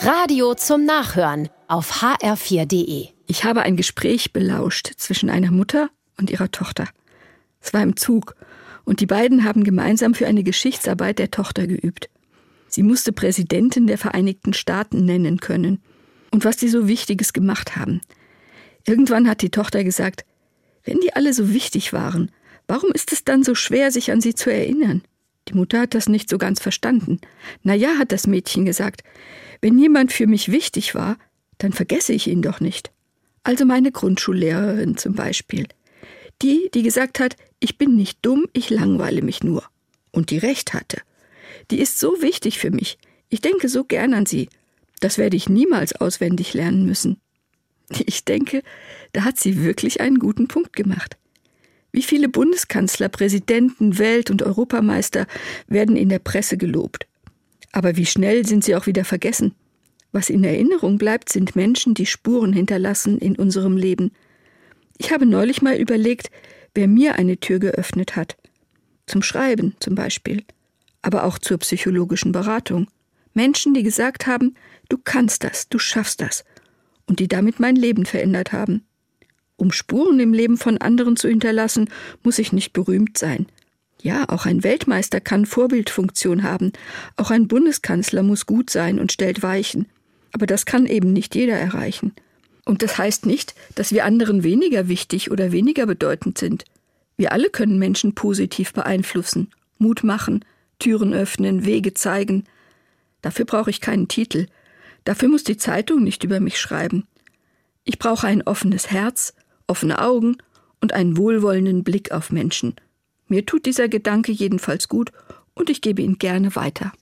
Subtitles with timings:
[0.00, 3.08] Radio zum Nachhören auf hr4.de.
[3.26, 6.86] Ich habe ein Gespräch belauscht zwischen einer Mutter und ihrer Tochter.
[7.60, 8.36] Es war im Zug
[8.84, 12.10] und die beiden haben gemeinsam für eine Geschichtsarbeit der Tochter geübt.
[12.68, 15.82] Sie musste Präsidentin der Vereinigten Staaten nennen können
[16.30, 18.00] und was die so Wichtiges gemacht haben.
[18.86, 20.24] Irgendwann hat die Tochter gesagt,
[20.84, 22.30] wenn die alle so wichtig waren,
[22.68, 25.02] warum ist es dann so schwer, sich an sie zu erinnern?
[25.48, 27.20] Die Mutter hat das nicht so ganz verstanden.
[27.62, 29.02] Na ja, hat das Mädchen gesagt,
[29.60, 31.16] wenn jemand für mich wichtig war,
[31.58, 32.92] dann vergesse ich ihn doch nicht.
[33.42, 35.66] Also meine Grundschullehrerin zum Beispiel.
[36.42, 39.64] Die, die gesagt hat, ich bin nicht dumm, ich langweile mich nur.
[40.12, 41.00] Und die recht hatte.
[41.70, 42.98] Die ist so wichtig für mich.
[43.28, 44.48] Ich denke so gern an sie.
[45.00, 47.20] Das werde ich niemals auswendig lernen müssen.
[47.90, 48.62] Ich denke,
[49.12, 51.16] da hat sie wirklich einen guten Punkt gemacht.
[51.98, 55.26] Wie viele Bundeskanzler, Präsidenten, Welt- und Europameister
[55.66, 57.08] werden in der Presse gelobt.
[57.72, 59.56] Aber wie schnell sind sie auch wieder vergessen?
[60.12, 64.12] Was in Erinnerung bleibt, sind Menschen, die Spuren hinterlassen in unserem Leben.
[64.96, 66.30] Ich habe neulich mal überlegt,
[66.72, 68.36] wer mir eine Tür geöffnet hat.
[69.06, 70.44] Zum Schreiben zum Beispiel,
[71.02, 72.86] aber auch zur psychologischen Beratung.
[73.34, 74.54] Menschen, die gesagt haben,
[74.88, 76.44] du kannst das, du schaffst das,
[77.06, 78.84] und die damit mein Leben verändert haben.
[79.58, 81.90] Um Spuren im Leben von anderen zu hinterlassen,
[82.22, 83.46] muss ich nicht berühmt sein.
[84.00, 86.72] Ja, auch ein Weltmeister kann Vorbildfunktion haben,
[87.16, 89.88] auch ein Bundeskanzler muss gut sein und stellt Weichen.
[90.32, 92.12] Aber das kann eben nicht jeder erreichen.
[92.64, 96.64] Und das heißt nicht, dass wir anderen weniger wichtig oder weniger bedeutend sind.
[97.16, 100.44] Wir alle können Menschen positiv beeinflussen, Mut machen,
[100.78, 102.44] Türen öffnen, Wege zeigen.
[103.22, 104.46] Dafür brauche ich keinen Titel.
[105.02, 107.08] Dafür muss die Zeitung nicht über mich schreiben.
[107.82, 109.34] Ich brauche ein offenes Herz,
[109.68, 110.38] offene Augen
[110.80, 112.74] und einen wohlwollenden Blick auf Menschen.
[113.28, 115.12] Mir tut dieser Gedanke jedenfalls gut
[115.54, 116.92] und ich gebe ihn gerne weiter.